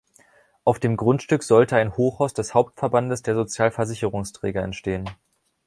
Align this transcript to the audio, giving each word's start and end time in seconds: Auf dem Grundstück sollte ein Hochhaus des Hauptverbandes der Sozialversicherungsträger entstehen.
Auf 0.63 0.79
dem 0.79 0.97
Grundstück 0.97 1.43
sollte 1.43 1.75
ein 1.75 1.95
Hochhaus 1.95 2.33
des 2.33 2.55
Hauptverbandes 2.55 3.21
der 3.21 3.35
Sozialversicherungsträger 3.35 4.63
entstehen. 4.63 5.07